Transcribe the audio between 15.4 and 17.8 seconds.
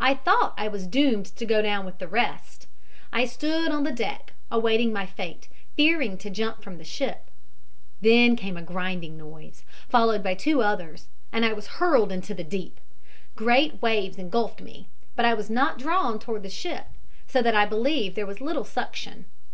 not drawn toward the ship, so that I